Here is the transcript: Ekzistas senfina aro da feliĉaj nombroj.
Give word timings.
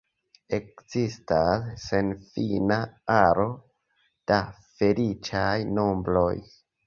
Ekzistas 0.57 1.67
senfina 1.89 2.79
aro 3.17 3.45
da 4.31 4.41
feliĉaj 4.79 5.53
nombroj. 5.81 6.35